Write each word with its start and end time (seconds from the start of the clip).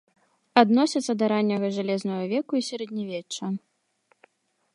Адносяцца 0.61 1.13
да 1.19 1.25
ранняга 1.33 1.67
жалезнага 1.77 2.23
веку 2.33 2.53
і 2.61 2.65
сярэднявечча. 2.69 3.45